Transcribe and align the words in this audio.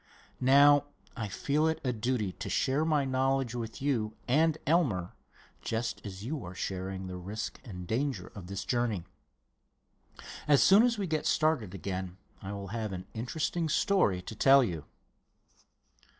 Now 0.39 0.85
I 1.15 1.27
feel 1.27 1.67
it 1.67 1.79
a 1.83 1.93
duty 1.93 2.31
to 2.31 2.49
share 2.49 2.83
my 2.83 3.05
knowledge 3.05 3.53
with 3.53 3.83
you 3.83 4.15
and 4.27 4.57
Elmer, 4.65 5.13
just 5.61 6.03
as 6.03 6.23
you 6.25 6.43
are 6.43 6.55
sharing 6.55 7.05
the 7.05 7.17
risk 7.17 7.61
and 7.63 7.85
danger 7.85 8.31
of 8.33 8.47
this 8.47 8.65
journey. 8.65 9.05
As 10.47 10.63
soon 10.63 10.81
as 10.81 10.97
we 10.97 11.05
get 11.05 11.27
started 11.27 11.75
again, 11.75 12.17
I 12.41 12.51
will 12.51 12.69
have 12.69 12.93
an 12.93 13.05
interesting 13.13 13.69
story 13.69 14.23
to 14.23 14.33
tell 14.35 14.63
you." 14.63 14.85